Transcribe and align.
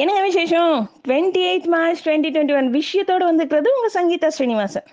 என்னங்க 0.00 0.20
விசேஷம்? 0.22 0.74
Twenty 1.06 1.40
eight 1.48 1.66
March 1.72 2.02
twenty 2.04 2.28
twenty 2.34 2.54
one 2.58 2.68
விஷயத்தோடு 2.76 3.24
வந்துக்கிறது 3.30 3.68
உங்கள் 3.76 3.94
சங்கீதா 3.96 4.28
ஸ்ரீனிவாசன். 4.36 4.86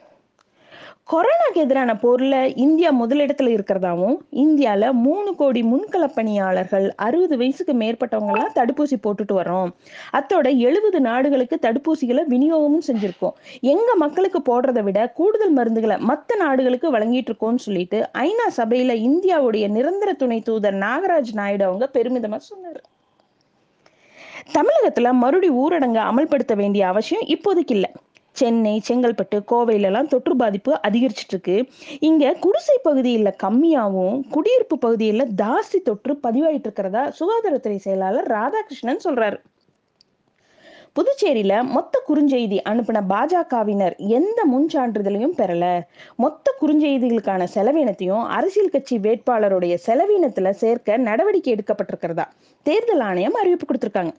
கொரோனாக்கு 1.11 1.59
எதிரான 1.63 1.91
போரில் 1.97 2.55
இந்தியா 2.55 2.89
முதலிடத்தில் 3.01 3.51
இருக்கிறதாவும் 3.55 4.17
இந்தியாவில் 4.43 4.97
மூணு 5.05 5.29
கோடி 5.35 5.61
முன்களப்பணியாளர்கள் 5.71 6.87
அறுபது 7.05 7.37
வயசுக்கு 7.37 7.73
மேற்பட்டவங்கலாம் 7.73 8.51
தடுப்பூசி 8.59 8.97
போட்டுட்டு 9.05 9.37
வரோம் 9.39 9.71
அத்தோட 10.19 10.57
எழுபது 10.67 11.01
நாடுகளுக்கு 11.09 11.59
தடுப்பூசிகளை 11.61 12.25
விநியோகமும் 12.35 12.87
செஞ்சுருக்கோம். 12.87 13.35
எங்கள் 13.73 14.03
மக்களுக்கு 14.05 14.41
போடுறதை 14.51 14.83
விட 14.83 15.09
கூடுதல் 15.21 15.57
மருந்துகளை 15.57 15.99
மற்ற 16.11 16.37
நாடுகளுக்கு 16.45 16.97
வழங்கிட்டு 16.97 17.31
இருக்கோம்னு 17.33 17.67
சொல்லிட்டு 17.69 17.99
ஐநா 18.27 18.47
சபையில் 18.61 19.01
இந்தியாவுடைய 19.09 19.67
நிரந்தர 19.79 20.13
துணை 20.13 20.41
தூதர் 20.41 20.79
நாகராஜ் 20.85 21.35
நாயுடு 21.41 21.65
அவங்க 21.65 21.87
பெருமிதமாக 21.87 22.43
சொன்னார். 22.51 22.81
தமிழகத்துல 24.53 25.11
மறுபடி 25.11 25.49
ஊரடங்கு 25.49 26.01
அமல்படுத்த 26.09 26.55
வேண்டிய 26.55 26.87
அவசியம் 26.87 27.25
இப்போதைக்கு 27.27 27.75
இல்லை. 27.77 27.91
சென்னை 28.31 28.81
செங்கல்பட்டு 28.87 29.37
கோவையிலலாம் 29.51 30.07
தொற்று 30.07 30.35
பாதிப்பு 30.35 30.79
அதிகரிச்சிட்டு 30.87 31.33
இருக்கு 31.35 31.55
இங்க 31.99 32.33
குடிசை 32.39 32.79
பகுதியில் 32.83 33.35
கம்மியாகவும் 33.43 34.19
குடியிருப்பு 34.29 34.77
பகுதியில் 34.77 35.25
ஜாஸ்தி 35.41 35.79
தொற்று 35.83 36.19
பதிவாயிட்டு 36.23 36.67
இருக்கிறதா 36.67 37.11
சுகாதாரத்துறை 37.19 37.75
செயலாளர் 37.75 38.27
ராதாகிருஷ்ணன் 38.27 39.03
சொல்றாரு. 39.03 39.39
புதுச்சேரியில 40.95 41.63
மொத்த 41.63 42.01
குறுஞ்செய்தி 42.07 42.57
அனுப்பின 42.69 43.01
பாஜகவினர் 43.09 43.97
எந்த 43.97 44.45
முன் 44.45 44.67
சான்றிதழையும் 44.73 45.35
பெறல. 45.37 45.81
மொத்த 46.15 46.55
குறுஞ்செய்திகளுக்கான 46.61 47.47
செலவினத்தையும் 47.53 48.23
அரசியல் 48.23 48.69
கட்சி 48.69 48.97
வேட்பாளருடைய 48.97 49.77
செலவினத்துல 49.87 50.49
சேர்க்க 50.49 50.97
நடவடிக்கை 50.97 51.55
எடுக்கப்பட்டிருக்கிறதா. 51.55 52.25
தேர்தல் 52.63 52.99
ஆணையம் 52.99 53.33
அறிவிப்பு 53.33 53.65
கொடுத்திருக்காங்க. 53.65 54.13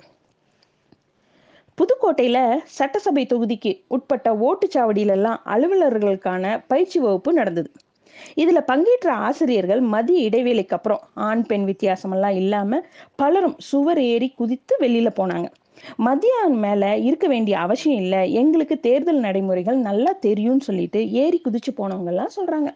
புதுக்கோட்டையில 1.79 2.59
சட்டசபை 2.65 3.27
தொகுதிக்கு 3.27 3.85
உட்பட்ட 3.89 4.33
ஓட்டுச்சாவடியிலெல்லாம் 4.33 5.39
அலுவலர்களுக்கான 5.45 6.65
பயிற்சி 6.67 6.99
வகுப்பு 7.01 7.33
நடந்தது. 7.33 7.71
இதுல 8.35 8.61
பங்கேற்ற 8.61 9.13
ஆசிரியர்கள் 9.13 9.81
மதிய 9.81 10.29
இடைவேளைக்கு 10.29 10.77
அப்புறம் 10.77 11.01
ஆண் 11.15 11.47
பெண் 11.47 11.65
வித்தியாசமெல்லாம் 11.65 12.35
இல்லாம 12.35 12.81
பலரும் 13.17 13.57
சுவர் 13.59 14.01
ஏறி 14.01 14.29
குதித்து 14.31 14.77
வெளியில 14.81 15.09
போனாங்க. 15.17 15.49
மதியம் 15.99 16.59
மேல 16.65 16.97
இருக்க 16.97 17.29
வேண்டிய 17.29 17.59
அவசியம் 17.59 18.03
இல்லை. 18.03 18.33
எங்களுக்கு 18.33 18.81
தேர்தல் 18.81 19.19
நடைமுறைகள் 19.19 19.77
நல்லா 19.77 20.13
தெரியும்னு 20.13 20.61
சொல்லிட்டு 20.61 21.11
ஏறி 21.11 21.41
குதிச்சு 21.45 21.73
போனவங்க 21.77 22.07
எல்லாம் 22.07 22.37
சொல்றாங்க. 22.37 22.71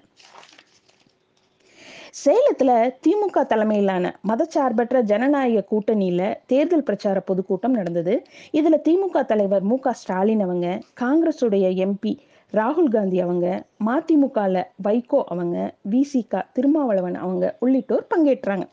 சேலத்துல 2.24 2.70
திமுக 3.06 3.46
தலைமையிலான 3.46 4.20
மதச்சார்பற்ற 4.28 5.00
ஜனநாயக 5.02 5.64
கூட்டணியில 5.70 6.34
தேர்தல் 6.46 6.82
பிரச்சார 6.82 7.20
பொதுக்கூட்டம் 7.20 7.72
நடந்தது. 7.72 8.26
இதுல 8.52 8.76
திமுக 8.88 9.24
தலைவர் 9.24 9.62
மு 9.62 9.78
க 9.78 9.92
ஸ்டாலின் 9.92 10.40
அவங்க 10.40 10.80
காங்கிரஸுடைய 11.00 11.68
எம்பி 11.86 12.18
ராகுல் 12.52 12.88
காந்தி 12.88 13.20
அவங்க 13.20 13.64
மதிமுகல 13.86 14.62
வைகோ 14.84 15.22
அவங்க 15.24 15.74
விசிகா 15.90 16.42
திருமாவளவன் 16.52 17.14
அவங்க 17.14 17.56
உள்ளிட்டோர் 17.60 18.06
பங்கேற்றாங்க. 18.16 18.66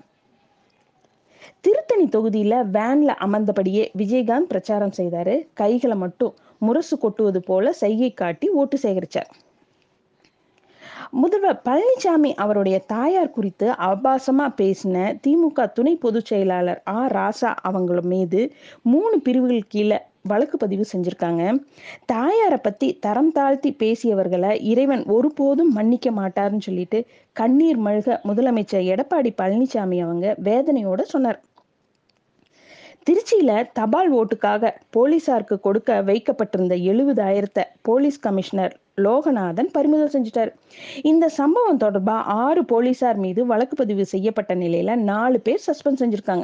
திருத்தணி 1.62 2.06
தொகுதியில 2.06 2.54
வேன்ல 2.74 3.16
அமர்ந்தபடியே 3.26 3.84
விஜயகாந்த் 3.98 4.50
பிரச்சாரம் 4.52 4.94
செய்தாரு. 4.98 5.48
கைகளை 5.54 5.98
மட்டும் 5.98 6.34
முரசு 6.60 6.98
கொட்டுவது 6.98 7.42
போல 7.44 7.72
சைகை 7.72 8.14
காட்டி 8.14 8.50
ஓட்டு 8.50 8.78
சேகரிச்சார். 8.82 9.30
முதல்வர் 11.12 11.62
பழனிசாமி 11.66 12.34
அவருடைய 12.36 12.80
தாயார் 12.80 13.32
குறித்து 13.32 13.72
அபாசமா 13.72 14.46
பேசின 14.58 14.98
திமுக 15.28 15.72
துணை 15.74 15.96
பொதுச் 15.96 16.26
செயலாளர் 16.26 16.84
ஆ 16.88 17.08
ராசா 17.08 17.56
அவங்கள 17.70 18.02
மீது 18.02 18.54
மூணு 18.82 19.20
பிரிவுகள் 19.20 19.68
கீழே 19.68 19.98
வழக்கு 20.22 20.58
பதிவு 20.58 20.86
செஞ்சிருக்காங்க. 20.94 21.64
தாயாரை 22.06 22.58
பத்தி 22.58 22.98
தரம் 23.00 23.32
தாழ்த்தி 23.32 23.76
பேசியவர்களை 23.80 24.62
இறைவன் 24.62 25.04
ஒருபோதும் 25.06 25.72
மன்னிக்க 25.72 26.12
மாட்டார்னு 26.12 26.60
சொல்லிட்டு 26.60 27.06
கண்ணீர் 27.32 27.80
மழ்க 27.80 28.20
முதலமைச்சர் 28.24 28.90
எடப்பாடி 28.94 29.32
பழனிசாமி 29.42 30.00
அவங்க 30.02 30.36
வேதனையோட 30.44 31.02
சொன்னார். 31.02 31.42
திருச்சியில 33.10 33.68
தபால் 33.74 34.14
ஓட்டுக்காக 34.14 34.72
போலீசாருக்கு 34.90 35.60
கொடுக்க 35.60 36.02
வைக்கப்பட்டிருந்த 36.02 36.76
எழுபதாயிரத்தை 36.76 37.64
போலீஸ் 37.82 38.20
கமிஷனர் 38.20 38.80
லோகநாதன் 38.98 39.70
பறிமுதல் 39.72 40.14
செஞ்சிட்டார். 40.16 40.52
இந்த 41.02 41.30
சம்பவம் 41.30 41.80
தொடர்பா 41.80 42.18
ஆறு 42.24 42.66
போலீசார் 42.66 43.16
மீது 43.16 43.46
வழக்கு 43.46 43.76
பதிவு 43.76 44.06
செய்யப்பட்ட 44.06 44.56
நிலையில 44.56 44.96
நாலு 44.96 45.40
பேர் 45.40 45.64
சஸ்பெண்ட் 45.68 46.02
செஞ்சிருக்காங்க. 46.02 46.44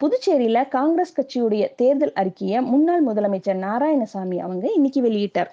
புதுச்சேரியில 0.00 0.68
காங்கிரஸ் 0.68 1.20
கட்சியுடைய 1.20 1.74
தேர்தல் 1.74 2.12
அறிக்கையை 2.12 2.60
முன்னாள் 2.60 3.06
முதலமைச்சர் 3.06 3.62
நாராயணசாமி 3.62 4.38
அவங்க 4.38 4.72
இன்னைக்கு 4.72 5.02
வெளியிட்டார். 5.02 5.48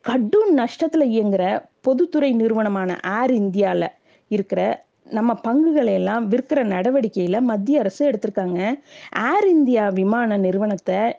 கடும் 0.00 0.58
நஷ்டத்துல 0.58 1.04
இயங்குற 1.04 1.64
பொதுத்துறை 1.80 2.32
நிறுவனமான 2.32 3.00
ஏர் 3.04 3.30
இந்தியால 3.30 3.86
இருக்கிற 4.28 4.84
நம்ம 5.04 5.34
பங்குகளை 5.34 5.92
எல்லாம் 5.92 6.30
விற்கிற 6.30 6.64
நடவடிக்கையில 6.64 7.40
மத்திய 7.40 7.78
அரசு 7.78 8.10
எடுத்திருக்காங்க. 8.10 8.80
ஏர் 9.12 9.48
இந்தியா 9.48 9.88
விமான 9.88 10.36
நிறுவனத்தை 10.36 11.16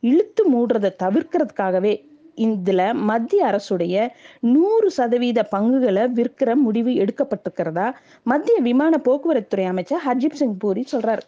இழுத்து 0.00 0.50
மூடுறதை 0.52 0.90
தவிர்க்கிறதுக்காகவே 1.02 2.07
இதுல 2.38 2.94
மத்திய 2.94 3.44
அரசுடைய 3.44 3.96
நூறு 4.40 4.90
சதவீத 4.90 5.42
பங்குகளை 5.42 6.04
விற்கிற 6.08 6.54
முடிவு 6.56 6.90
எடுக்கப்பட்டிருக்கிறதா? 6.90 7.92
மத்திய 8.24 8.58
விமான 8.60 9.00
போக்குவரத்துறை 9.04 9.66
அமைச்சர் 9.66 10.04
ஹர்ஜீப் 10.06 10.40
சிங் 10.40 10.56
பூரி 10.56 10.84
சொல்றாரு. 10.92 11.24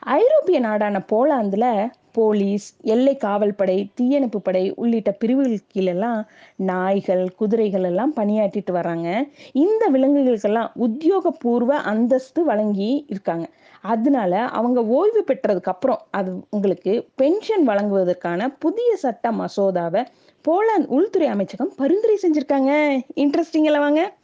ஐரோப்பிய 0.00 0.60
நாடான 0.60 1.02
போலாந்துல 1.12 1.66
போலீஸ் 2.12 2.76
எல்லை 2.82 3.16
காவல் 3.16 3.54
படை 3.54 3.90
தீயணைப்பு 3.94 4.40
படை 4.40 4.74
உள்ளிட்ட 4.74 5.12
பிரிவுகள் 5.12 5.58
கீழெல்லாம் 5.74 6.26
நாய்கள் 6.56 7.34
குதிரைகள் 7.34 7.82
எல்லாம் 7.82 8.14
பணியாற்றிட்டு 8.16 8.72
வர்றாங்க. 8.72 9.28
இந்த 9.52 9.90
விலங்குகளுக்கெல்லாம் 9.92 10.70
உத்தியோகபூர்வ 10.78 11.66
அந்தஸ்து 11.66 12.44
வழங்கி 12.44 13.04
இருக்காங்க. 13.08 13.48
அதனால 13.80 14.40
அவங்க 14.40 14.84
ஓய்வு 14.84 15.24
பெற்றதுக்கு 15.26 15.72
அப்புறம் 15.74 16.00
அது 16.10 16.40
உங்களுக்கு 16.50 17.06
பென்ஷன் 17.14 17.68
வழங்குவதற்கான 17.68 18.48
புதிய 18.58 18.96
சட்ட 18.96 19.30
மசோதாவை 19.30 20.04
போலாந்து 20.48 20.86
உள்துறை 20.86 21.28
அமைச்சகம் 21.28 21.72
பரிந்துரை 21.76 22.18
செஞ்சிருக்காங்க. 22.22 22.72
இன்ட்ரெஸ்டிங்கில் 23.16 23.78
வாங்க. 23.78 24.18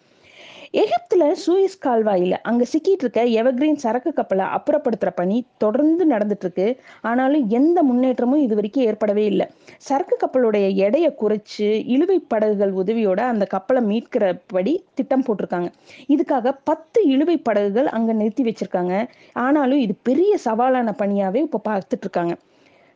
எகிப்துல 0.82 1.24
சூயிஸ் 1.42 1.76
கால்வாயில 1.84 2.34
அங்க 2.42 2.64
சிக்கிட்டு 2.72 3.04
இருக்க 3.04 3.20
எவர்கிரீன் 3.24 3.74
சரக்கு 3.74 4.12
கப்பலை 4.12 4.46
அப்புறப்படுத்துற 4.46 5.10
பணி 5.14 5.46
தொடர்ந்து 5.58 6.04
நடந்துட்டு 6.06 6.44
இருக்கு. 6.46 6.66
ஆனாலும் 7.00 7.48
எந்த 7.48 7.82
முன்னேற்றமும் 7.82 8.40
இது 8.40 8.54
வரைக்கும் 8.54 8.84
ஏற்படவே 8.84 9.24
இல்லை. 9.24 9.46
சரக்கு 9.78 10.16
கப்பலுடைய 10.22 10.68
எடையை 10.74 11.10
குறைச்சு 11.20 11.68
இழுவை 11.86 12.18
படகுகள் 12.18 12.72
உதவியோட 12.72 13.16
அந்த 13.16 13.44
கப்பலை 13.44 13.82
மீட்கிறபடி 13.82 14.84
திட்டம் 14.94 15.24
போட்டிருக்காங்க. 15.26 15.70
இதுக்காக 16.08 16.52
பத்து 16.64 17.02
இழுவை 17.06 17.36
படகுகள் 17.38 17.86
அங்க 17.86 18.12
நிறுத்தி 18.12 18.44
வச்சிருக்காங்க. 18.44 19.06
ஆனாலும் 19.32 19.78
இது 19.78 19.96
பெரிய 20.02 20.36
சவாலான 20.44 20.94
பணியாவே 20.98 21.42
இப்ப 21.42 21.62
பார்த்துட்டு 21.68 22.06
இருக்காங்க. 22.08 22.36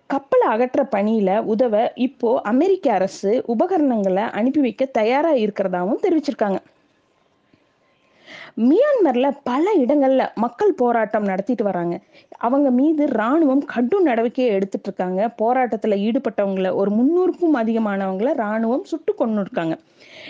கப்பலை 0.07 0.47
அகற்ற 0.49 0.83
பணியில 0.97 1.31
உதவ 1.45 1.75
இப்போ 1.95 2.41
அமெரிக்க 2.45 2.93
அரசு 2.93 3.45
உபகரணங்களை 3.47 4.27
அனுப்பி 4.31 4.61
வைக்க 4.61 4.85
தயாரா 4.85 5.33
இருக்கிறதாவும் 5.35 6.03
தெரிவிச்சிருக்காங்க. 6.03 6.61
மியான்மர்ல 8.56 9.37
பல 9.44 9.65
இடங்கள்ல 9.78 10.28
மக்கள் 10.34 10.72
போராட்டம் 10.72 11.22
நடத்திட்டு 11.22 11.65
வராங்க. 11.65 12.00
அவங்க 12.38 12.71
மீது 12.71 13.06
ராணுவம் 13.06 13.65
கடும் 13.65 14.06
நடவடிக்கையை 14.06 14.50
எடுத்துட்டு 14.56 14.88
இருக்காங்க. 14.88 15.34
போராட்டத்துல 15.43 15.99
ஈடுபட்டவங்கள 16.06 16.75
ஒரு 16.75 16.91
முன்னூறுக்கும் 16.91 17.56
அதிகமானவங்கள 17.56 18.33
ராணுவம் 18.34 18.83
சுட்டு 18.83 19.15
கொண்டு 19.15 19.41
இருக்காங்க 19.41 19.78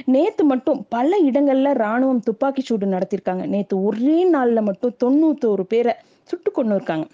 நேத்து 0.04 0.44
மட்டும் 0.44 0.86
பல 0.88 1.18
இடங்கள்ல 1.22 1.72
ராணுவம் 1.84 2.20
துப்பாக்கி 2.20 2.62
சூடு 2.62 2.86
நடத்திருக்காங்க. 2.86 3.46
நேத்து 3.46 3.82
ஒரே 3.84 4.30
நாள்ல 4.32 4.62
மட்டும் 4.62 4.96
தொண்ணூத்தோரு 5.04 5.62
பேரை 5.62 5.94
சுட்டு 6.22 6.50
கொண்டு 6.50 6.74
இருக்காங்க 6.74 7.06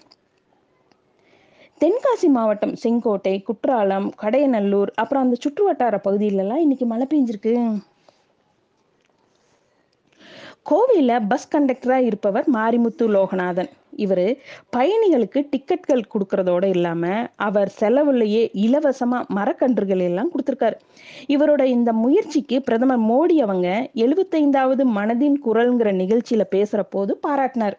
தென்காசி 1.81 2.27
மாவட்டம் 2.27 2.75
செங்கோட்டை 2.75 3.43
குற்றாலம் 3.43 4.11
கடையநல்லூர் 4.21 4.87
அப்புறம் 4.95 5.23
அந்த 5.23 5.35
சுற்று 5.39 5.63
வட்டார 5.63 6.01
பகுதியிலலாம் 6.03 6.63
இன்னைக்கு 6.65 6.85
மழை 6.85 7.07
பெஞ்சிருக்கு. 7.09 7.53
கோவையில் 10.67 11.27
பஸ் 11.27 11.51
கண்டக்டராக 11.53 12.07
இருப்பவர் 12.07 12.47
மாரிமுத்து 12.53 13.05
லோகநாதன். 13.15 13.69
இவர் 13.95 14.27
பயணிகளுக்கு 14.75 15.39
டிக்கெட்கள் 15.51 16.09
கொடுக்கறதோட 16.13 16.65
இல்லாமல் 16.65 17.27
அவர் 17.35 17.69
செலவுலையே 17.79 18.41
இலவசமாக 18.65 19.33
மரக்கன்றுகள் 19.37 20.03
எல்லாம் 20.07 20.31
கொடுத்துருக்காரு. 20.33 20.77
இவரோட 21.27 21.63
இந்த 21.75 21.93
முயற்சிக்கு 22.03 22.61
பிரதமர் 22.61 23.03
மோடி 23.11 23.37
அவங்க 23.45 23.69
எழுபத்தைந்தாவது 24.05 24.85
மனதின் 24.97 25.39
குரல்ங்கிற 25.45 25.91
நிகழ்ச்சியில் 26.01 26.51
பேசுகிற 26.55 26.83
போது 26.83 27.19
பாராட்டினார். 27.27 27.77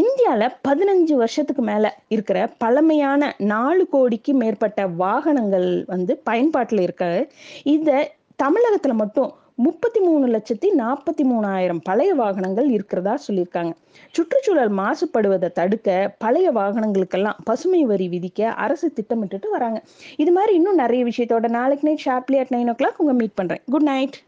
இந்தியாவில் 0.00 0.56
பதினஞ்சு 0.68 1.14
வருஷத்துக்கு 1.22 1.62
மேலே 1.62 1.90
இருக்கிற 2.08 2.38
பழமையான 2.62 3.32
நாலு 3.52 3.84
கோடிக்கு 3.90 4.34
மேற்பட்ட 4.34 4.86
வாகனங்கள் 4.86 5.70
வந்து 5.86 6.12
பயன்பாட்டில் 6.28 6.84
இருக்க 6.86 7.06
இதை 7.76 7.98
தமிழகத்துல 8.42 8.94
மட்டும் 9.02 9.32
முப்பத்தி 9.56 10.00
மூணு 10.00 10.26
லட்சத்தி 10.26 10.68
நாற்பத்தி 10.78 11.22
மூணாயிரம் 11.22 11.80
பழைய 11.82 12.14
வாகனங்கள் 12.14 12.68
இருக்கிறதா 12.70 13.18
சொல்லியிருக்காங்க. 13.28 13.72
சுற்றுச்சூழல் 14.10 14.72
மாசுபடுவதை 14.72 15.52
தடுக்க 15.52 16.14
பழைய 16.18 16.52
வாகனங்களுக்கெல்லாம் 16.52 17.38
பசுமை 17.44 17.84
வரி 17.84 18.08
விதிக்க 18.08 18.42
அரசு 18.42 18.92
திட்டமிட்டுட்டு 18.96 19.48
வராங்க. 19.50 19.82
இது 20.16 20.32
மாதிரி 20.32 20.54
இன்னும் 20.54 20.74
நிறைய 20.74 21.04
விஷயத்தோட 21.04 21.48
நாளைக்கு 21.48 21.88
night 21.88 22.04
sharply 22.04 22.38
at 22.38 22.52
nine 22.54 22.70
o'clock 22.80 22.96
உங்க 22.96 23.12
மீட் 23.12 23.34
பண்றேன். 23.34 23.62
Good 23.66 23.82
night. 23.82 24.16